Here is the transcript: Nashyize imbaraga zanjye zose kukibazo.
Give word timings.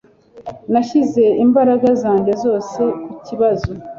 Nashyize 0.71 1.23
imbaraga 1.45 1.89
zanjye 2.01 2.31
zose 2.43 2.81
kukibazo. 3.05 3.71